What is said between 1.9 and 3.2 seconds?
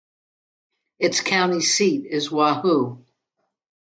is Wahoo.